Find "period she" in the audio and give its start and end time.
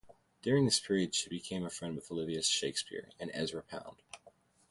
0.79-1.29